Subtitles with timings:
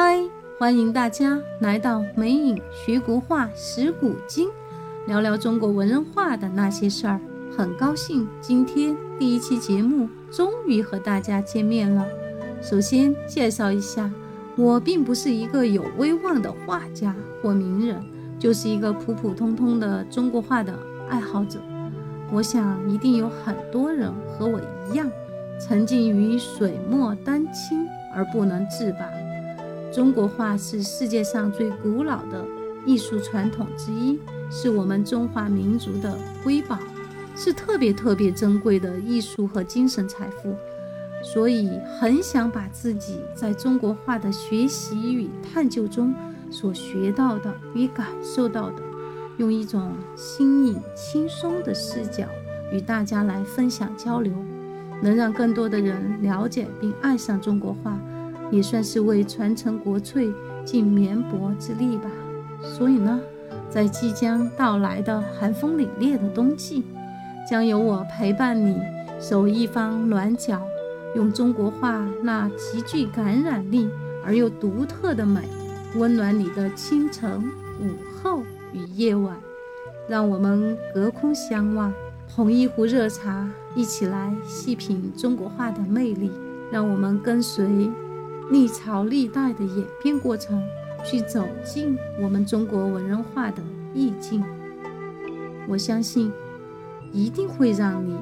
[0.00, 0.22] 嗨，
[0.60, 4.48] 欢迎大家来到美影学国画识古今，
[5.08, 7.20] 聊聊中国文人画的那些事儿。
[7.50, 12.06] 很高兴今天第一期节目终于和大家见面了。
[12.62, 14.08] 首先介绍一下，
[14.56, 18.00] 我并不是一个有威望的画家或名人，
[18.38, 20.72] 就是一个普普通通的中国画的
[21.10, 21.58] 爱好者。
[22.30, 25.10] 我想一定有很多人和我一样，
[25.60, 27.84] 沉浸于水墨丹青
[28.14, 29.00] 而不能自拔。
[29.98, 32.44] 中国画是世界上最古老的
[32.86, 34.16] 艺术传统之一，
[34.48, 36.78] 是我们中华民族的瑰宝，
[37.34, 40.54] 是特别特别珍贵的艺术和精神财富。
[41.20, 46.14] 所以，很想把自己在中国画的学习与探究中
[46.48, 48.76] 所学到的与感受到的，
[49.38, 52.24] 用一种新颖、轻松的视角
[52.70, 54.32] 与大家来分享交流，
[55.02, 57.98] 能让更多的人了解并爱上中国画。
[58.50, 60.32] 也算是为传承国粹
[60.64, 62.10] 尽绵薄之力吧。
[62.62, 63.20] 所以呢，
[63.68, 66.84] 在即将到来的寒风凛冽的冬季，
[67.48, 68.76] 将由我陪伴你，
[69.20, 70.60] 守一方暖脚，
[71.14, 73.88] 用中国画那极具感染力
[74.24, 75.42] 而又独特的美，
[75.96, 77.42] 温暖你的清晨、
[77.80, 77.90] 午
[78.22, 79.36] 后与夜晚。
[80.08, 81.92] 让我们隔空相望，
[82.34, 86.30] 捧一壶热茶，一起来细品中国画的魅力。
[86.70, 87.66] 让我们跟随。
[88.50, 90.62] 历朝历代的演变过程，
[91.04, 93.62] 去走进我们中国文人画的
[93.94, 94.42] 意境，
[95.68, 96.32] 我相信
[97.12, 98.16] 一定会让你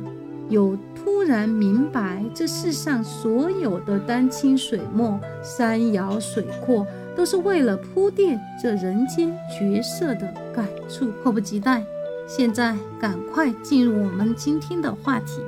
[0.49, 11.11] 有突然明白这世上所有的丹青水墨、山摇水阔，都是为了铺垫这人间绝色的感触。
[11.23, 11.85] 迫不及待，
[12.29, 15.41] 现在赶快进入我们今天的话题，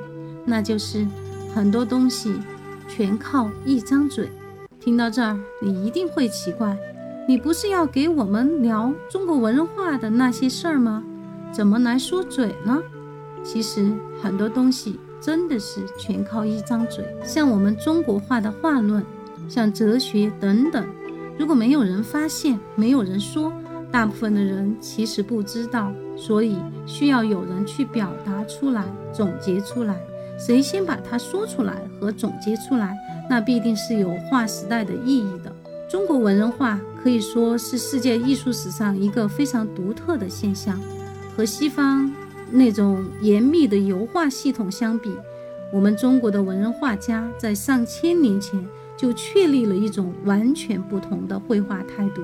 [0.45, 1.05] 那就是
[1.53, 2.33] 很多东西
[2.87, 4.29] 全靠一张嘴。
[4.79, 6.77] 听到这儿，你一定会奇怪，
[7.27, 11.03] 你不是要给我们聊中国文化的那些事儿吗？
[11.51, 12.81] 怎么来说嘴呢？
[13.43, 13.91] 其实
[14.21, 19.03] 很多东西真的是全靠一张嘴，像我们中国画的画论，
[19.49, 20.87] 像哲学等等，
[21.37, 23.51] 如果没有人发现，没有人说，
[23.91, 29.99] 大部分的人其实不知道，所以需要有人去表达出来，总结出来。
[30.37, 32.97] 谁先把它说出来和总结出来？
[33.29, 35.55] 那必定是有划时代的意义的。
[35.89, 40.79] 中国文人画可以说是世界艺术史上一个非常独特的现象。
[41.37, 42.11] 和西方
[42.51, 45.15] 那种严密的油画系统相比，
[45.71, 52.21] 我们中国的文人画家在上千年前就确立了一种完全不同的绘画态度。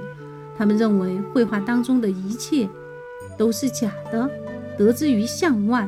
[0.58, 2.68] 他们认为绘画当中的一切
[3.38, 4.30] 都是假的，
[4.78, 5.88] 得之于向外，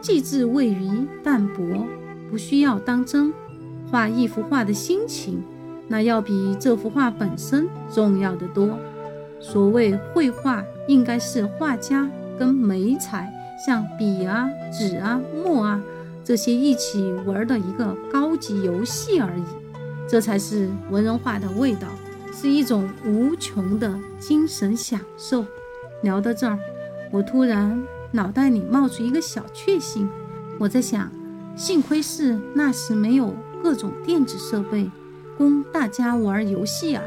[0.00, 1.64] 寄之谓于淡泊，
[2.30, 3.32] 不需要当真。
[3.96, 5.42] 画一幅画的心情，
[5.88, 8.78] 那要比这幅画本身重要的多。
[9.40, 12.06] 所谓绘画，应该是画家
[12.38, 13.32] 跟美彩，
[13.64, 15.82] 像笔啊、纸啊、墨啊
[16.22, 19.42] 这些一起玩的一个高级游戏而已。
[20.06, 21.88] 这才是文人画的味道，
[22.34, 25.42] 是一种无穷的精神享受。
[26.02, 26.58] 聊到这儿，
[27.10, 30.06] 我突然脑袋里冒出一个小确幸，
[30.58, 31.10] 我在想，
[31.56, 33.34] 幸亏是那时没有。
[33.62, 34.90] 各种电子设备
[35.36, 37.02] 供大家玩游戏啊，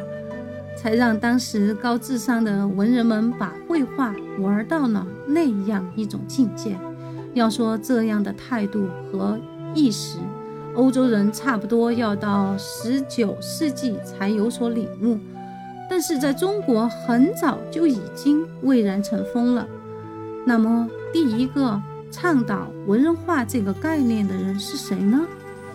[0.78, 6.78] 才让当时高智商的文人们把绘画玩到了那样一种境界。
[7.34, 9.40] 要说这样的态度和
[9.74, 10.18] 意识，
[10.76, 15.18] 欧洲人差不多要到十九世纪才有所领悟，
[15.90, 19.68] 但是在中国很早就已经蔚然成风了。
[20.46, 21.80] 那么，第一个
[22.10, 25.22] 倡导文人画这个概念的人是谁呢？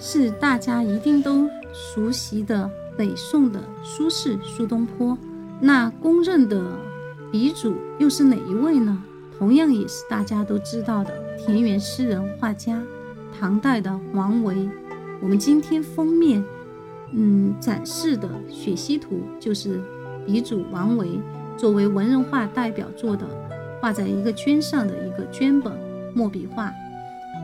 [0.07, 5.17] 是大家一定都熟悉的北宋的苏轼苏东坡，
[5.59, 6.63] 那公认的
[7.33, 9.03] 鼻祖又是哪一位呢？
[9.39, 12.83] 同样也是大家都知道的田园诗人画家，
[13.41, 14.69] 唐代的王维。
[15.23, 16.45] 我们今天封面，
[17.13, 19.81] 嗯，展示的《雪溪图》就是
[20.27, 21.19] 鼻祖王维
[21.57, 23.27] 作为文人画代表作的，
[23.81, 25.73] 画在一个绢上的一个绢本
[26.15, 26.71] 墨笔画。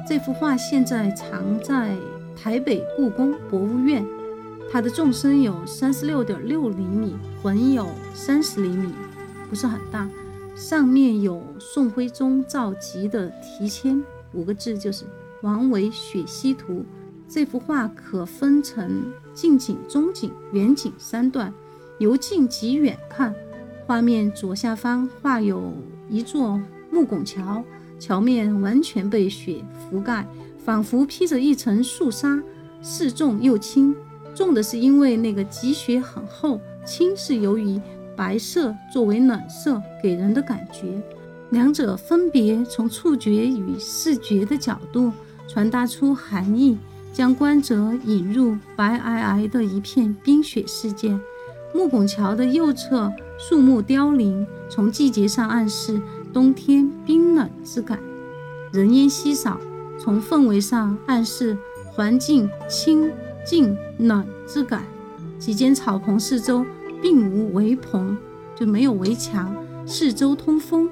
[0.06, 1.96] 这幅画现在藏在。
[2.42, 4.02] 台北故宫博物院，
[4.72, 8.94] 它的纵深有三十六点六厘米，横有三十厘米，
[9.50, 10.08] 不是很大。
[10.56, 14.02] 上面有宋徽宗赵佶的题签，
[14.32, 15.04] 五个字就是
[15.42, 16.82] “王维雪溪图”。
[17.28, 21.52] 这幅画可分成近景、中景、远景三段，
[21.98, 23.34] 由近及远看，
[23.86, 25.74] 画面左下方画有
[26.08, 26.58] 一座
[26.90, 27.62] 木拱桥，
[27.98, 29.62] 桥面完全被雪
[29.92, 30.26] 覆盖。
[30.64, 32.42] 仿佛披着一层素纱，
[32.82, 33.94] 似重又轻。
[34.34, 37.80] 重的是因为那个积雪很厚，轻是由于
[38.16, 41.00] 白色作为暖色给人的感觉，
[41.50, 45.12] 两者分别从触觉与视觉的角度
[45.48, 46.78] 传达出含义，
[47.12, 51.18] 将观者引入白皑皑的一片冰雪世界。
[51.74, 56.00] 木拱桥的右侧树木凋零，从季节上暗示
[56.32, 57.98] 冬天冰冷之感；
[58.72, 59.60] 人烟稀少，
[60.02, 61.56] 从氛围上暗示
[61.92, 63.10] 环境清
[63.44, 64.84] 静冷之感。
[65.38, 66.64] 几间草棚四周
[67.02, 68.16] 并无围棚，
[68.56, 69.54] 就没有围墙，
[69.86, 70.88] 四周通风，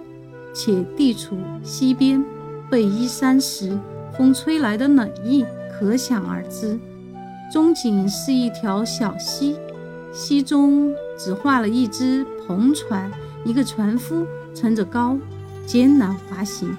[0.55, 2.25] 且地处西边，
[2.71, 3.79] 背依山石，
[4.17, 6.79] 风吹来的冷意可想而知。
[7.53, 9.57] 中景是一条小溪。
[10.11, 13.11] 溪中只画了一只篷船，
[13.45, 15.19] 一个船夫撑着篙，
[15.67, 16.75] 艰难滑行。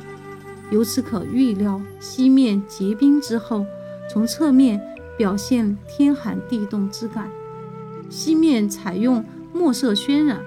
[0.71, 3.65] 由此可预料，西面结冰之后，
[4.09, 4.79] 从侧面
[5.17, 7.29] 表现天寒地冻之感。
[8.09, 9.23] 西面采用
[9.53, 10.39] 墨色渲染，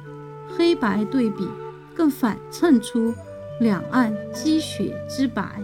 [0.57, 1.49] 黑白对比，
[1.95, 3.15] 更反衬出
[3.61, 5.61] 两岸积雪之白。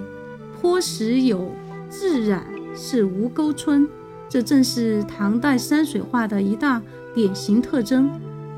[0.61, 1.53] 坡时有
[1.89, 2.45] 自染
[2.75, 3.89] 是吴沟村，
[4.29, 6.83] 这正是唐代山水画的一大。
[7.15, 8.09] 典型特征，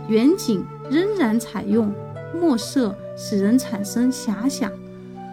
[0.08, 1.94] 远景仍然采用
[2.38, 4.70] 墨色，使人产生遐想：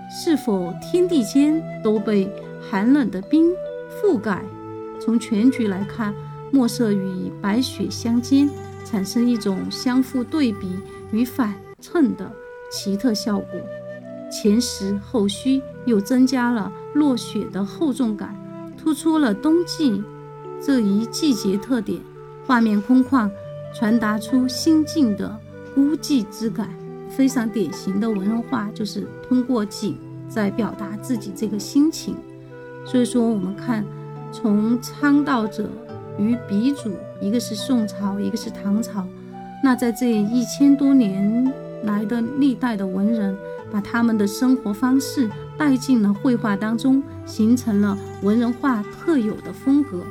[0.09, 2.29] 是否天地间都被
[2.69, 3.45] 寒冷的冰
[4.01, 4.43] 覆盖？
[4.99, 6.13] 从全局来看，
[6.51, 8.49] 墨色与白雪相间，
[8.85, 10.79] 产生一种相互对比
[11.11, 12.31] 与反衬的
[12.71, 13.59] 奇特效果。
[14.31, 18.35] 前实后虚，又增加了落雪的厚重感，
[18.77, 20.03] 突出了冬季
[20.61, 21.99] 这一季节特点。
[22.45, 23.29] 画面空旷，
[23.73, 25.37] 传达出心境的
[25.75, 26.69] 孤寂之感。
[27.09, 29.97] 非常典型的文人画，就是通过景
[30.29, 32.15] 在表达自己这个心情。
[32.85, 33.83] 所以说，我们看
[34.31, 35.69] 从倡导者
[36.17, 39.05] 与鼻祖，一个是宋朝，一个是唐朝。
[39.63, 41.51] 那在这一千多年
[41.83, 43.35] 来的历代的文人，
[43.71, 50.03] 把他们的生活方式带进了绘画当中，形成了文人画特有的风格。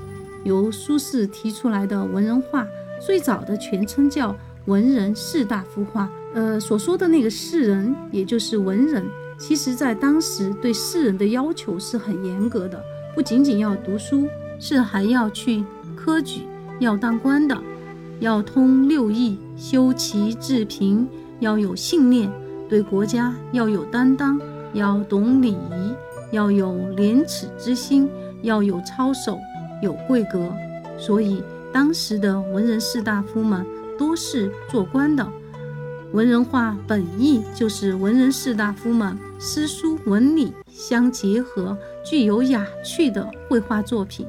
[0.45, 2.67] 由苏轼提出来的文人画，
[3.01, 4.35] 最早的全称叫
[4.67, 6.11] 文人士大夫画。
[6.37, 9.03] 呃，所说的那个士人，也就是文人，
[9.39, 12.79] 其实在当时对士人的要求是很严格的，
[13.15, 14.29] 不仅仅要读书，
[14.61, 15.65] 是还要去
[15.97, 16.43] 科举，
[16.79, 17.57] 要当官的，
[18.21, 21.09] 要通六艺，修齐治平，
[21.41, 22.31] 要有信念，
[22.69, 24.39] 对国家要有担当，
[24.75, 25.95] 要懂礼仪，
[26.33, 28.11] 要有廉耻之心，
[28.43, 29.39] 要有操守。
[29.83, 30.51] 有贵格，
[30.99, 33.65] 所以当时的文人士大夫们
[33.99, 35.27] 多是做官的。
[36.17, 44.27] 文人画本意就是文人士大夫们诗书文理相结合，具有雅趣的绘画作品。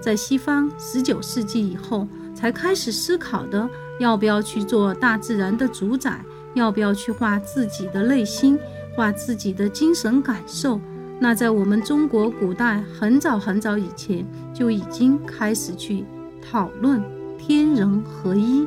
[0.00, 3.68] 在西方十九世纪以后，才开始思考的，
[4.00, 6.24] 要不要去做大自然的主宰，
[6.54, 8.58] 要不要去画自己的内心，
[8.94, 10.80] 画自己的精神感受。
[11.20, 16.02] 那在我们中国古代很早很早以前就已经开始去
[16.40, 17.02] 讨论
[17.36, 18.66] 天人合一。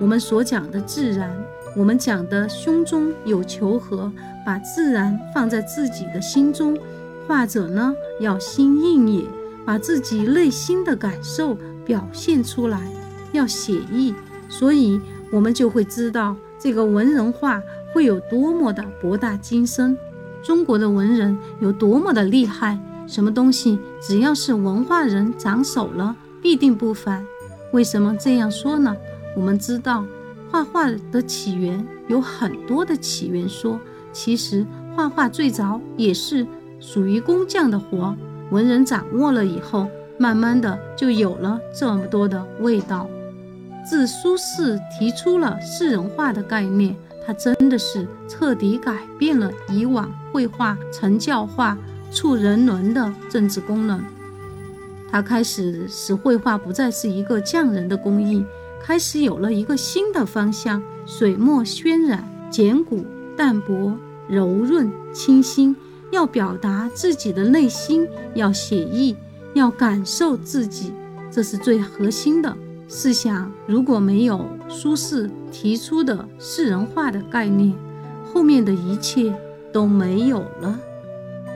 [0.00, 1.30] 我们所讲的自然，
[1.76, 4.10] 我们讲的胸中有求和，
[4.46, 6.76] 把自然放在自己的心中。
[7.26, 9.24] 画者呢要心应也，
[9.66, 11.54] 把自己内心的感受
[11.84, 12.80] 表现出来，
[13.32, 14.14] 要写意。
[14.48, 14.98] 所以，
[15.30, 19.98] 我们就会知道这个文人画会有多么的博大精深。
[20.42, 22.78] 中国的文人有多么的厉害？
[23.06, 27.26] 什么东西只要是文化人长手了，必定不凡。
[27.72, 28.96] 为什么这样说呢？
[29.36, 30.06] 我们知道，
[30.56, 33.78] 画画的起源有很多的起源说。
[34.10, 36.46] 其实，画画最早也是
[36.80, 38.16] 属于工匠的活，
[38.50, 39.86] 文人掌握了以后，
[40.16, 43.06] 慢慢的就有了这么多的味道。
[43.86, 46.96] 自苏轼提出了士人画的概念。
[47.26, 51.76] 他真的是彻底改变了以往绘画成教化、
[52.12, 54.00] 促人伦的政治功能。
[55.10, 58.44] 他开始使绘画不再是一个匠人的工艺，
[58.82, 63.04] 开始有了一个新的方向：水墨渲染，简古
[63.36, 63.96] 淡薄，
[64.28, 65.76] 柔润清新。
[66.12, 69.16] 要表达自己的内心，要写意，
[69.54, 70.92] 要感受自己，
[71.32, 72.56] 这是最核心的。
[72.88, 77.74] 试想，如果没有苏轼提出的士人画的概念，
[78.32, 79.34] 后面的一切
[79.72, 80.78] 都没有了。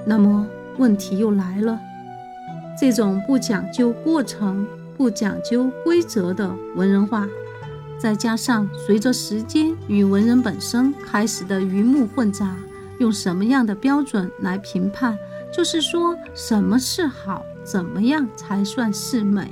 [0.04, 0.44] 那么
[0.78, 1.78] 问题又来了：
[2.78, 4.66] 这种不讲究过程、
[5.00, 7.26] 不讲究规则的文人画，
[7.98, 12.54] 再加上随着时间与文人本身开始的鱼目混杂，
[12.98, 15.16] 用什么样的标准来评判？
[15.50, 17.42] 就是说，什么是好？
[17.64, 19.50] 怎么样才算是美？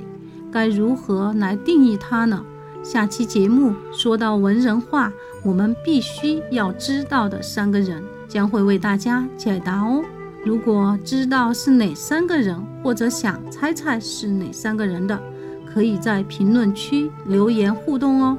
[0.51, 2.45] 该如何来定义它呢？
[2.83, 5.11] 下期节目说到文人画，
[5.43, 10.03] 我们必须要知道的三个人，将会为大家解答哦。
[10.45, 15.19] 如果知道是哪三个人，或者想猜猜是哪三个人的，
[15.73, 18.37] 可以在评论区留言互动哦。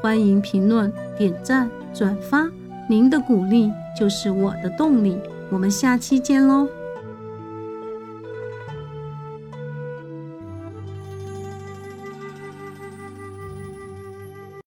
[0.00, 2.48] 欢迎评论、点赞、转发，
[2.88, 5.16] 您的鼓励就是我的动力。
[5.50, 6.68] 我们下期见喽！